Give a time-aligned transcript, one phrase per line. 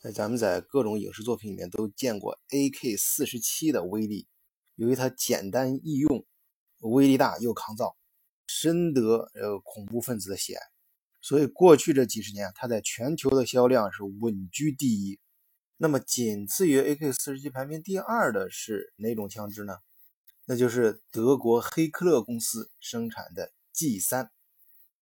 [0.00, 4.26] 在，咱们在各种影视作品里面都见过 AK-47 的威力，
[4.76, 6.24] 由于它简单易用，
[6.78, 7.94] 威力大又抗造，
[8.46, 10.62] 深得呃恐怖分子的喜爱，
[11.20, 15.20] 所以过去这几十年，它在全球的销量是稳居第一。
[15.76, 19.74] 那么，仅次于 AK-47 排名第二的是哪种枪支呢？
[20.46, 24.30] 那就是德国黑克勒公司生产的 G3，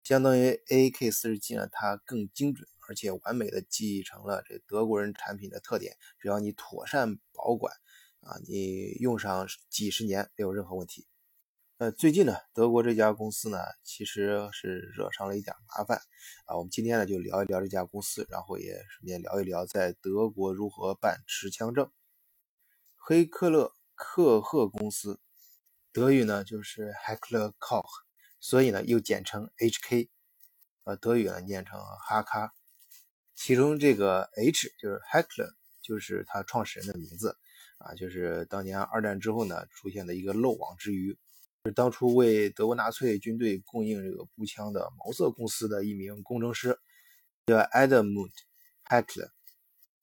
[0.04, 2.68] 相当于 AK-47 呢，它更精准。
[2.88, 7.73] 而且完美的继承了这德国人产品的特点，只要你妥善保管，
[8.21, 11.05] 啊，你用上几十年没有任何问题。
[11.79, 15.99] 呃，最近呢，德国这家公司呢，其实是惹上了一点麻烦，
[16.45, 21.91] 啊，我们今天呢就聊一聊这家公司，然后也顺便聊一聊在德国如何办持枪证。
[22.95, 25.20] 黑克勒克赫公司，
[25.91, 27.85] 德语呢就是 Heckler Koch，
[28.40, 30.09] 所以呢又简称 HK，
[30.84, 32.55] 呃，德语呢念成哈卡。
[33.38, 37.38] 其中这个 H 就是 Heckler，就是他创始人的名字
[37.77, 41.16] 啊，就是当年二战之后呢出现的一个漏网之鱼，
[41.66, 46.79] 是当初为德国纳粹军队供应这个步枪的毛瑟公司的一名工程师，
[47.46, 48.32] 叫 Edmund
[48.85, 49.29] Heckler，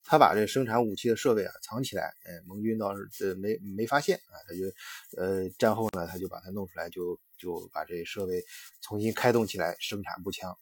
[0.01, 8.41] 他把这生产武器的设备啊藏起来，哎，盟军倒是这没没发现啊，他就呃战后呢他就把它弄出来，就就把这设备
[8.81, 10.57] 重新开动起来生产步枪。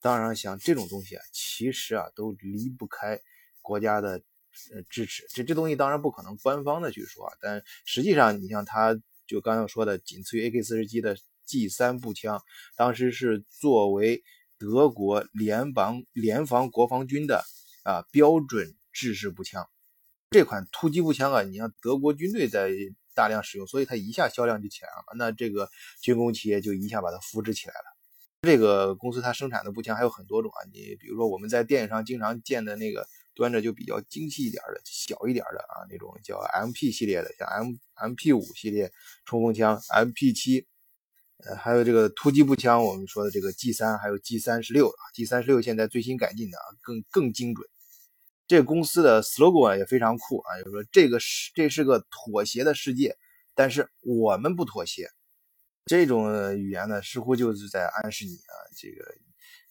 [0.00, 3.20] 当然，像这种东西啊，其实啊都离不开
[3.60, 4.22] 国家的
[4.72, 5.26] 呃支持。
[5.30, 12.42] 这这东西当然不可能官方的去说啊，但实际上，你像它就刚刚说的，仅次于 AK-47 的 G3 步枪，
[12.76, 14.22] 当时是作为
[14.58, 17.44] 德国联邦联防国防军的
[17.84, 19.68] 啊标准制式步枪。
[20.30, 22.70] 这款突击步枪啊，你像德国军队在
[23.14, 25.04] 大量使用，所以它一下销量就起来了。
[25.16, 25.68] 那这个
[26.00, 27.97] 军工企业就一下把它扶植起来了。
[28.42, 38.92] 这个公司它生产的步枪还有很多种啊，你比如说我们在电影上经常见的那个端着就比较精细一点的、小一点的啊，那种叫 MP 系列的，像 M MP 五系列
[39.24, 40.66] 冲锋枪、MP 七，
[41.44, 47.68] 呃，还有这个突击步枪，我们说的这个 G 三，还有 G 三十六啊，G 三十六现在最新改进的啊，更更精准。
[48.46, 53.16] 这个公司的 slogan 也非常酷啊，就是说这个是这是个妥协的世界，
[53.54, 55.10] 但是我们不妥协。
[55.88, 59.02] 这种语言呢，似乎就是在暗示你啊，这个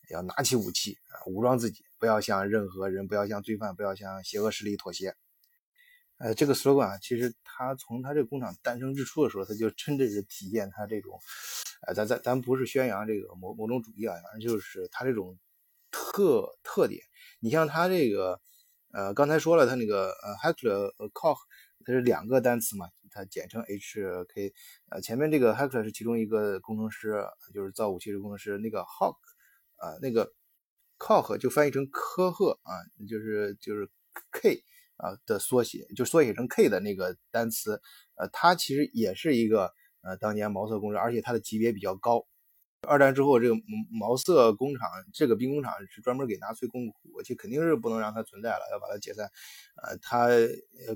[0.09, 5.15] 要拿起武器啊，武装自己，不要向任何人，不要向罪犯，不要向邪恶势力妥协。
[6.17, 11.19] 呃，这个 slogan 啊，其实它从它这个工厂诞生之初的时候，它就真的是体现它这种，
[11.85, 15.37] 呃，咱咱咱不是宣扬这个某某种主义啊，反正就是它这种
[15.91, 16.99] 特特点。
[17.39, 18.41] 你像它这个，
[18.91, 21.37] 呃，刚才说了，它那个呃，Heckler Koch，
[21.85, 22.89] 它是两个单词嘛。
[23.11, 24.53] 它简称 HK，
[24.89, 27.23] 呃，前面这个 Heckler 是其中一个工程师，
[27.53, 28.57] 就是造武器的工程师。
[28.57, 29.17] 那个 Hawk，
[29.77, 30.33] 啊，那个
[30.97, 32.71] Koch 就翻译成科赫啊，
[33.07, 33.89] 就是就是
[34.31, 34.63] K
[34.97, 37.81] 啊的缩写，就缩写成 K 的那个单词，
[38.15, 42.25] 呃，它其实也是一个呃当年毛瑟工程，而且它的级别比较高。
[42.81, 43.55] 二战之后，这个
[43.91, 49.29] 毛瑟工厂这个兵工厂是专门给纳粹供武器，肯定是不能让它存在了，要把它解散。
[49.81, 50.29] 呃，他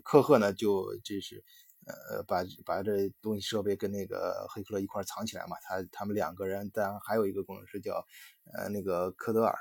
[0.04, 1.44] 科赫呢就这是。
[1.88, 5.56] 呃，把把这东西设备跟那个黑客一块藏起来嘛。
[5.62, 8.06] 他他们两个人，当然还有一个工程师叫
[8.54, 9.56] 呃那个科德尔。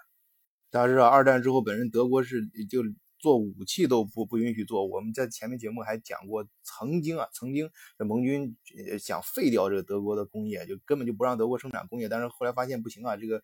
[0.70, 2.82] 大家知道，二战之后，本身德国是就
[3.19, 4.86] 做武器都不不允许做。
[4.86, 8.56] 我们在前面节目还讲过，曾经啊，曾经这盟军
[8.98, 12.09] 想废掉这个德国的工业，就根本就不让德国生产工业。
[12.09, 13.42] 但是后来发现不行啊，这个。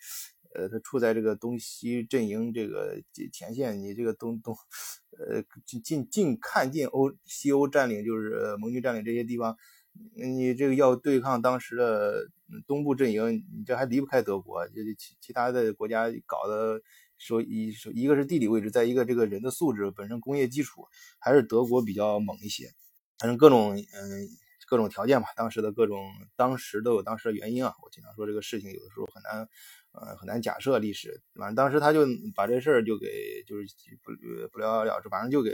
[0.56, 4.56] 呃，他处在这个东西阵营这个前线，你这个东东，
[5.18, 9.54] 呃，近近近看近欧西欧占领，就是盟军占领这些地方，
[10.14, 12.28] 你这个要对抗当时的
[12.66, 14.66] 东部阵营，你这还离不开德国。
[14.68, 16.80] 这其其他的国家搞的
[17.18, 20.86] 说一说，一个是地理位置，再一个这个人的素质本身工业基础
[21.18, 22.72] 还是德国比较猛一些。
[23.18, 24.28] 反正各种嗯
[24.66, 26.02] 各种条件吧，当时的各种
[26.34, 27.74] 当时都有当时的原因啊。
[27.82, 29.48] 我经常说这个事情有的时候很难。
[29.98, 33.66] 呃，很难假设历史，反正当时他就把这事儿就给就是
[34.02, 34.12] 不
[34.52, 35.50] 不了了之，反正就给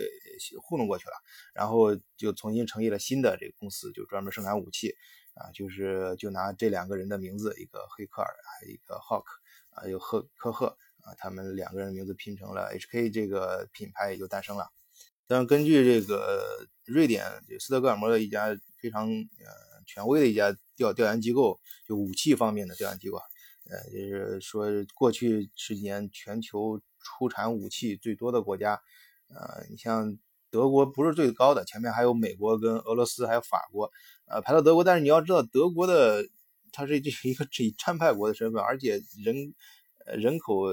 [0.60, 1.14] 糊弄过去了，
[1.54, 4.94] 然后就重新成立了新的这个公司，就专门生产武器
[5.34, 9.24] 啊，就是就拿这两个人的名字，一个黑克尔，还有一个 Hawk
[9.70, 14.66] 啊，有赫科赫啊，他们两个人名字拼成了 HK，这个品牌也就诞生了。
[15.28, 18.48] 但是根据这个瑞典就斯德哥尔摩的一家
[18.80, 23.20] 非常呃权威的一家调调研机构，就武器方面的调研机构。
[23.72, 28.78] 呃，就是说，过去十几年全球出产武器最多的国家，
[29.28, 30.18] 呃，你像
[30.50, 33.90] 德国不是最高的，前面还有美国跟俄罗斯，还有法国，
[34.26, 34.84] 呃，排到德国。
[34.84, 36.28] 但是你要知道，德国的
[36.70, 39.54] 它是这是一个以战败国的身份，而且人
[40.18, 40.66] 人口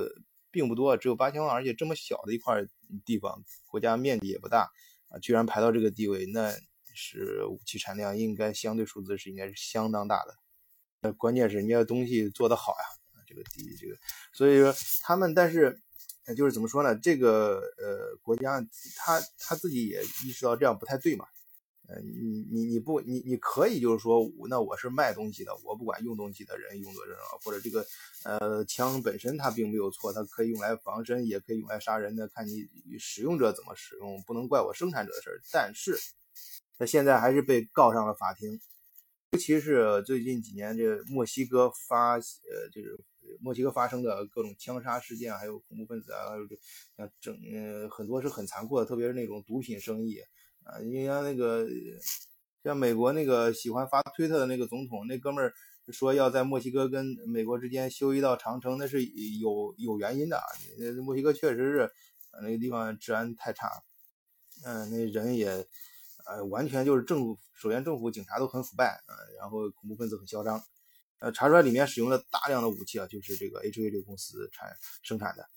[0.51, 2.65] 并不多，只有八千万，而且这么小的一块
[3.05, 4.69] 地方，国家面积也不大
[5.07, 6.53] 啊，居然排到这个地位，那
[6.93, 10.35] 是武器产量应该相对数字是应该是相当大的。
[11.01, 13.97] 那关键是人家东西做得好呀，这个第一这个，
[14.33, 15.79] 所以说他们但是
[16.35, 16.95] 就是怎么说呢？
[16.95, 18.59] 这个呃国家
[18.97, 21.25] 他他自己也意识到这样不太对嘛。
[21.87, 27.83] 呃，你你你不你你可以就是说，那我是卖东西的，我不管用东西的人用的人啊，或者这个
[28.25, 32.67] 呃枪本身它并没有错，它可以用来防身，也可以用来杀人的，看你
[32.99, 35.41] 使用者怎么使用，不能怪我生产者的事儿。
[35.51, 35.97] 但是，
[36.77, 38.61] 他现在还是被告上了法庭，
[39.31, 42.99] 尤其是最近几年这墨西哥发呃就是
[43.39, 46.57] 墨西哥发生的各种枪杀事件，还有恐怖分子啊，还有这
[46.97, 50.19] 像整呃很多是很残酷的，特别是那种毒品生意。
[50.63, 51.67] 啊，你像那个，
[52.63, 55.53] 像美国那个喜欢发推特的那个总统，那哥们儿
[55.89, 59.05] 说要在墨西哥跟美国之间修一道长城，那是
[59.39, 60.41] 有有原因的。
[61.03, 61.91] 墨西哥确实是
[62.41, 63.69] 那个地方治安太差，
[64.65, 65.65] 嗯，那人也，
[66.29, 70.63] 呃，完全就是政府，首先政府警察都很腐败，呃，然后恐怖分子很嚣张，
[71.19, 75.49] 呃，查出来里面使用了大量的武器啊，就是这个 H A 这个公司产生产的，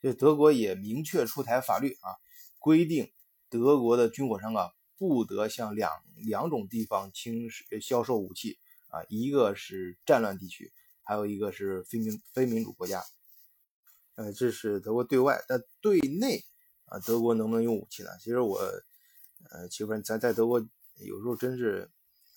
[0.00, 2.16] 这德国也明确出台法律啊，
[2.58, 3.10] 规定。
[3.50, 7.48] 德国的军火商啊，不得向两两种地方轻
[7.80, 10.70] 销售武器啊，一个是战乱地区，
[11.02, 13.02] 还有一个是非民非民主国家。
[14.16, 16.44] 呃，这是德国对外，但对内
[16.84, 18.10] 啊，德国能不能用武器呢？
[18.18, 18.60] 其实我，
[19.50, 20.60] 呃，其实咱在德国
[20.98, 21.90] 有时候真是，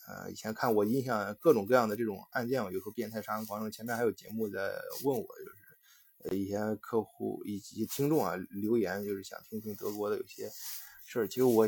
[0.08, 10.50] 呃，以前看我印象各种各样的这种案件，有时候变态杀人狂，前面还有节目在问我，就是，呃，以前客户以及听众啊留言，就是想听听德国的有些。
[11.04, 11.68] 事儿，其实我，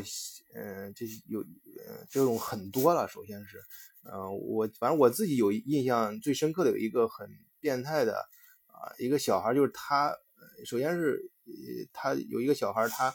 [0.54, 3.06] 嗯，这有，嗯，这种很多了。
[3.06, 3.60] 首先是，
[4.04, 7.28] 嗯，我反正我自己有印象最深刻的有一个很
[7.60, 8.26] 变态的，
[8.68, 10.16] 啊，一个小孩，就是他，
[10.64, 11.52] 首先是呃，
[11.92, 13.14] 他有一个小孩，他，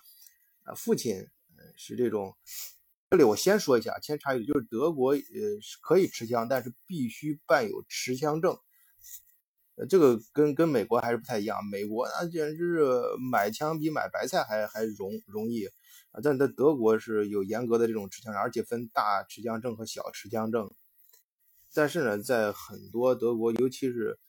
[0.66, 1.28] 呃，父亲，
[1.76, 2.36] 是这种，
[3.10, 5.20] 这里我先说一下，先插一句，就是德国，呃，
[5.62, 8.58] 是可以持枪，但是必须办有持枪证。
[9.90, 13.02] 这个跟跟美国还是不太一样，美国那简直是
[13.32, 15.68] 买枪比买白菜还还容容易
[16.12, 16.20] 啊！
[16.22, 20.70] 但在德国是有严格的这种持枪证，而且分大持枪证和小持枪证。
[21.74, 24.20] 但是呢，在很多德国，尤其是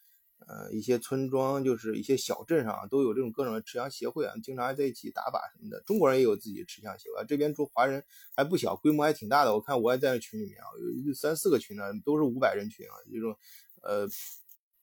[0.46, 5.80] 呃一些村庄，就是一些小镇上，都有这种各种的持枪协会啊，经常还在一起打靶什么的。
[5.86, 8.04] 中国人也有自己的持枪协会，这边住华人
[8.36, 9.54] 还不小，规模还挺大的。
[9.54, 10.66] 我看我还在那群里面啊，
[11.06, 13.36] 有三四个群呢，都是五百人群啊，这种
[13.82, 14.08] 呃。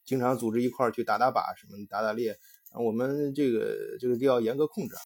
[0.07, 2.39] 经常组织一块儿去打打靶，什么打打猎，
[2.71, 4.95] 我们这个这个就要严格控制。
[4.95, 5.01] 啊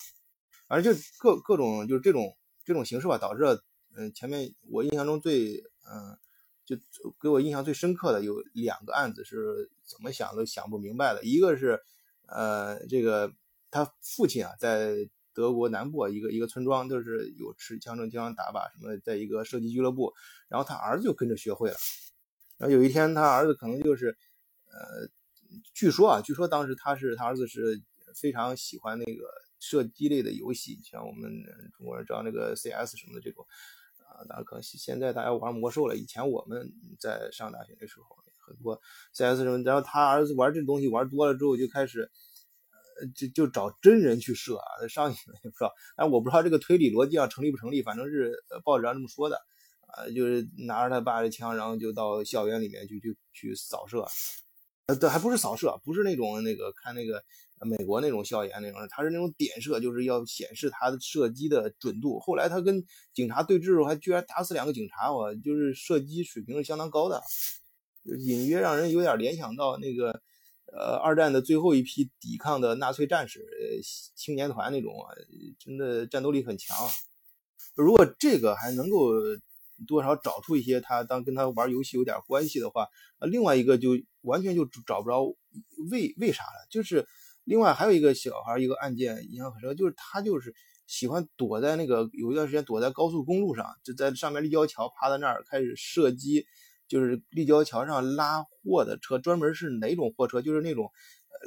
[0.68, 3.64] 反正就各各种就是这种这种形式吧，导致了
[3.96, 5.56] 嗯前面我印象中最
[5.92, 6.16] 嗯
[6.78, 11.24] 就给我印象最深刻的有两个案子是怎么想都想不明白的。
[11.24, 11.82] 一个是
[12.28, 13.34] 呃这个
[13.70, 20.14] 他父亲啊在德国南部一个一个村庄，就是有持枪证经常打靶什么，在一个射击俱乐部，
[20.48, 21.76] 然后他儿子就跟着学会了。
[22.58, 24.18] 然后有一天他儿子可能就是。
[24.74, 25.06] 呃，
[25.74, 27.82] 据说啊，据说当时他是他儿子是
[28.16, 29.26] 非常喜欢那个
[29.60, 31.30] 射击类的游戏，像我们
[31.74, 33.46] 中国人知道那个 CS 什么的这种
[34.22, 35.96] 啊，当然可能现在大家玩魔兽了。
[35.96, 38.80] 以前我们在上大学的时候，很多
[39.14, 42.12] CS 什么，然后他儿子玩这东西玩多了之后，就开始
[43.00, 45.74] 呃就就找真人去射啊，上瘾了也不知道。
[45.96, 49.38] 但我不知道这个推理逻辑上成立不成立，反正是报纸上这么说的
[49.88, 54.06] 啊，就是拿着他爸的枪，然后就到校园里面去去去扫射。
[54.88, 57.24] 呃，对，还不是扫射，不是那种那个看那个
[57.66, 62.20] 美国那种校园那种，他是那种点射，就是要显示他的射击的准度。
[62.20, 67.22] 后来他跟警察对峙时候，还居然打死两个警察，我就是射击水平是相当高的，
[68.04, 70.22] 隐约让人有点联想到那个
[70.74, 73.82] 呃二战的最后一批抵抗的纳粹战士，呃
[74.16, 74.94] 青年团那种，
[75.60, 76.76] 真的战斗力很强。
[77.76, 79.12] 如果这个还能够。
[79.88, 82.84] 多少找出一些他当跟他玩游戏有点关系的话，
[83.18, 85.24] 啊，另外一个就完全就找不着
[85.90, 86.68] 为为啥了。
[86.70, 87.08] 就是
[87.44, 90.54] 另外还有一个小孩一个案件印象很深，就是他就是
[90.88, 96.46] 喜欢躲在那个有一段时间躲在高速公路上，就在上面立交桥趴在那儿开始射击，
[96.88, 100.42] 就是立交桥上拉货的车，专门是哪种货车？
[100.42, 100.92] 就是那种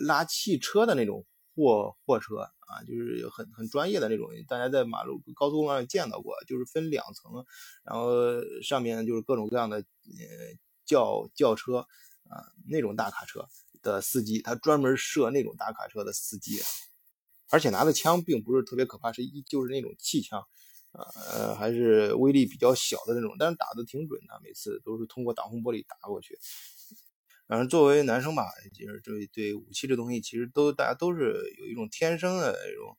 [0.06, 1.24] 拉汽车的那种
[1.54, 2.48] 货货车。
[2.66, 7.44] 啊，就是很很专业的那种，大家在马路高速公路上见到过，就是分两层，
[7.84, 9.84] 然后上面就是各种各样的呃
[10.86, 11.86] 轿轿车
[12.30, 13.46] 啊，那种大卡车
[13.84, 16.60] 的司机，他专门设那种大卡车的司机，
[17.50, 20.42] 而且拿的枪并不是特别可怕，是一就是那种气枪，
[20.92, 26.36] 呃，还是威力比较小的那种，但是打的挺准的，每次都是通过挡风玻璃打过去。
[27.46, 32.96] 反正作为男生吧，就是对对武器这东西，其实都大家都是有一种天生的这种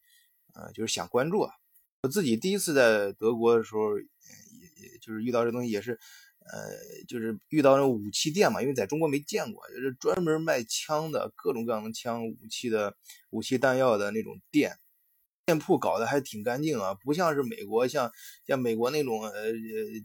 [0.54, 1.52] 呃，就是想关注啊。
[2.04, 4.06] 我自己第一次在德国的时候，也
[4.92, 6.00] 也就是遇到这东西，也是，
[6.52, 12.96] 呃，就是遇到那种武器店嘛，因为在中国没见过，就是专门卖枪的各种各样的枪、武器的
[13.32, 14.78] 武器弹药的那种店。
[15.48, 18.12] 店铺搞得还挺干净啊，不像是美国，像
[18.48, 19.52] 像美国那种呃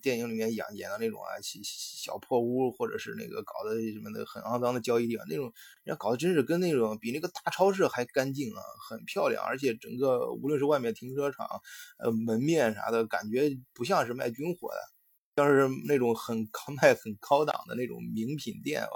[0.02, 5.44] 电影里面演演的那种啊，小小破屋，或者是那个搞的什么的很肮脏的交易地方那种，
[5.84, 11.48] 人家搞的真是跟那种比那个大超市还干净啊，很漂亮，而且整个无论是外面停车场，
[11.98, 14.76] 呃门面啥的感觉不像是卖军火的，
[15.40, 18.92] 当时那种很高卖很高档的那种名品店啊，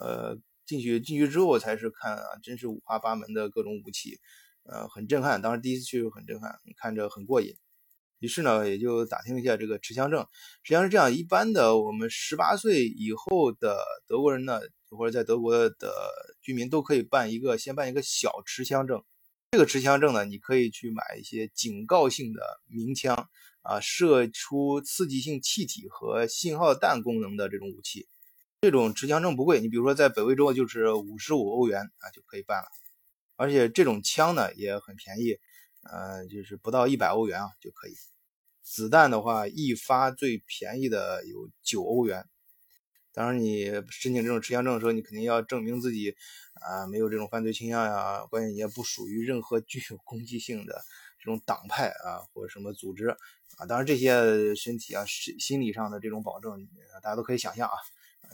[0.00, 4.18] 呃进去进去之后才是看啊，真是五花八门的各种武器。
[4.64, 7.54] 呃，很震撼，当时第一次去很震撼，看着很过瘾。
[8.18, 10.20] 于是呢，也就打听一下这个持枪证。
[10.62, 19.02] 实际上是这样，一般的我们十八岁以后的德国人呢，或者在德国的居民都可以办一个，先办一个小持枪证。
[19.52, 23.30] 这个持枪证呢，你可以去买一些警告性的鸣枪
[23.68, 28.08] 啊，射出刺激性气体和信号弹功能的这种武器。
[28.62, 32.68] 这种持枪证不贵，你比如说在北威州就是五十五欧元啊就可以办了。
[33.36, 35.38] 而且这种枪呢也很便宜，
[35.82, 37.92] 呃，就是不到一百欧元啊就可以。
[38.62, 42.24] 子弹的话，一发最便宜的有九欧元。
[43.12, 46.16] 当然，你申请这种持枪证的时候，你肯定要证明自己
[46.54, 50.82] 啊没有这种犯罪倾向呀，关键你也不属于任何具有攻击性的
[51.18, 53.16] 这种党派啊或者什么组织
[53.58, 53.66] 啊。
[53.66, 56.68] 当然，这些身体啊心心理上的这种保证，
[57.02, 57.74] 大家都可以想象啊。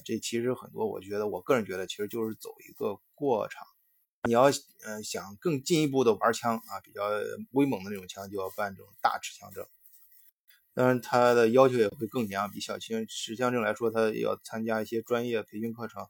[0.05, 3.67] 这其实很多，我觉得我个人觉得，其实就是走一个过场。
[4.25, 4.45] 你要
[4.85, 7.03] 呃想更进一步的玩枪啊，比较
[7.53, 9.67] 威猛的那种枪，就要办这种大持枪证。
[10.73, 16.07] 当然，它的要求也会更严，比小型持枪证来说，它要参加一些专业培训课程。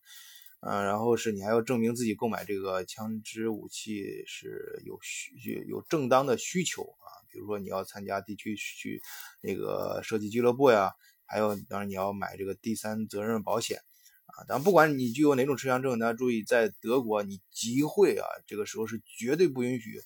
[0.60, 9.02] 嗯，然后是你还要证明自己购买这个枪支武器是有需有正当的需求啊，比如说你要参加地区去
[9.42, 10.92] 那个射击俱乐部呀，
[11.26, 13.80] 还有当然你要买这个第三责任保险。
[14.26, 20.00] 啊，但不管你具有哪种持枪证，大家注意，在德国你集会啊，这个时候是绝对不允许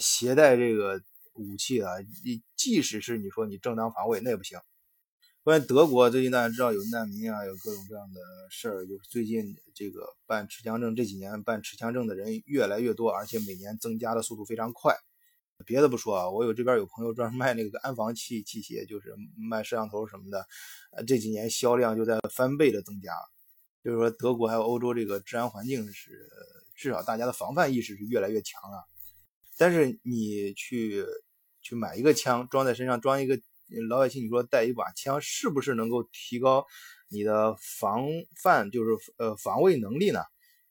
[0.00, 1.00] 携带这个
[1.34, 1.90] 武器啊。
[2.24, 4.58] 你即使是你说你正当防卫，那也不行。
[5.44, 8.20] 关于德国，最近大家知道有难民啊，有各种各样的
[8.50, 14.96] 事儿，就是最近这个办持枪证，这几年办持枪证的人越来越多，而且每年增加的速度非常快。
[15.64, 20.46] 别的不说啊，我有这边有朋友专门卖那个安防器器械，就是卖摄像头什么的，
[20.92, 23.12] 呃，这几年销量就在翻倍的增加。
[23.82, 26.28] 就是说，德国还有欧洲这个治安环境是，
[26.74, 28.82] 至少大家的防范意识是越来越强了。
[29.56, 31.04] 但是你去
[31.60, 33.38] 去买一个枪装在身上，装一个
[33.88, 36.66] 老百姓，你说带一把枪是不是能够提高
[37.10, 38.06] 你的防
[38.42, 40.20] 范，就是呃防卫能力呢？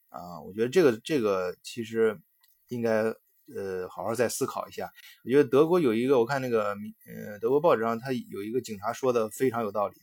[0.10, 2.20] 啊，我觉得这个这个其实
[2.68, 3.14] 应该
[3.56, 4.92] 呃好好再思考一下。
[5.26, 6.76] 我觉得德国有一个，我看那个
[7.08, 9.96] 呃德国报纸上他有一个警察说的非常有道理，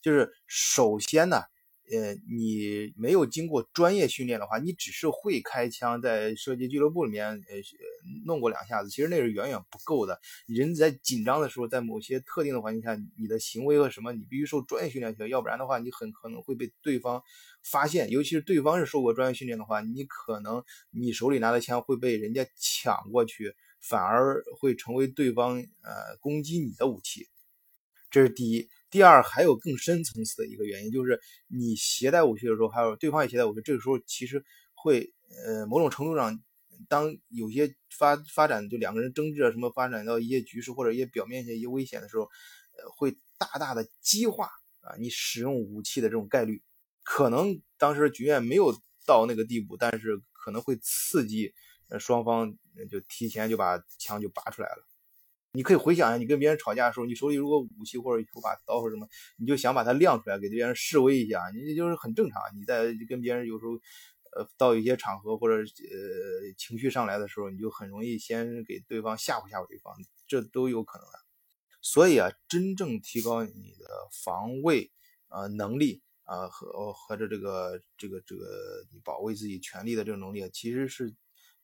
[0.00, 1.42] 就是首先呢。
[1.90, 7.56] 呃，你没有经过专业训练的话，你只是会开枪，在射击俱乐部里面呃
[8.24, 10.20] 弄过两下子，其实那是远远不够的。
[10.46, 17.22] 人在紧张的时候，在某些特定的环境下，你的行为和什么，你必须受专业训练去，要不然的话，你很可能会被对方
[17.62, 18.10] 发现。
[18.10, 27.28] 尤其是对方是受过专业训练的话，你可能你手里拿的枪会被人家抢过去，反而会成为对方呃攻击你的武器。
[28.10, 28.68] 这是第一。
[28.96, 35.12] 第二，还有更深层次的一个原因，就是你携带武器的时候，还有对方也携带武器，这个时候其实会，
[35.44, 36.42] 呃，某种程度上，
[36.88, 44.46] 当有些发发展，就两个人争执啊，什么发展到一些局势或者一些表面一些危险的时候，呃，会大大的激化
[44.80, 46.62] 啊，你使用武器的这种概率，
[47.02, 48.74] 可能当时局面没有
[49.04, 51.52] 到那个地步，但是可能会刺激
[51.90, 52.56] 呃双方
[52.90, 54.88] 就提前就把枪就拔出来了。
[55.56, 59.08] 你可以回想一下，你跟别人吵架的时候，你手里如果武器或者有把刀或者什么，
[59.38, 62.42] 你就想把它亮出来，给别人示威一下，你就是很正常。
[62.54, 63.72] 你在跟别人有时候，
[64.36, 69.94] 呃，到一些场合或者呃情绪上来的时候，你就很容易先给对方吓唬吓唬对方，
[70.28, 71.18] 这都有可能的。
[71.80, 73.86] 所以啊，真正提高你的
[74.24, 74.92] 防卫
[75.28, 78.44] 啊能力啊和和着这个这个这个
[78.92, 81.14] 你保卫自己权利的这种能力，其实是。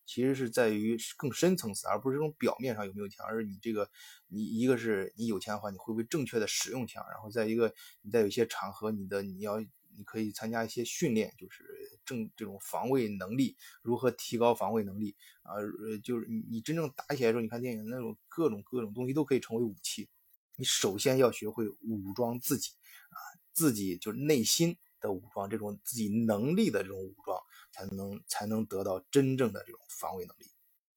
[0.04, 3.88] 其实是在于更深层次，而不是这种表面上有没有枪，而是你这个，
[4.28, 7.04] 你一个是你有钱的话，你会不会正确的使用枪？
[7.10, 11.64] 然后再一个，你在有些场合，你的你要你可以参加一些训练，就是
[12.04, 15.54] 正这种防卫能力，如何提高防卫能力啊？
[15.54, 20.08] 呃，就是你你真正打起来的时候，你看电影那种各种各种东西都可以成为武器。
[20.56, 22.70] 你首先要学会武装自己
[23.10, 23.18] 啊，
[23.52, 27.38] 自己就是内心的武装，这种自己能力的这种武装。
[27.72, 30.52] 才能才能得到真正的这种防卫能力。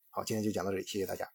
[0.09, 1.34] 好，今天就讲到这里，谢谢大家。